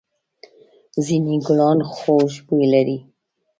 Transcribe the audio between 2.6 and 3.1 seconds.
لري.